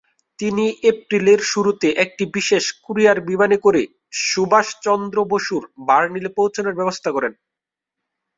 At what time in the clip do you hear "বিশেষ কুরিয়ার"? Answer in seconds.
2.33-3.17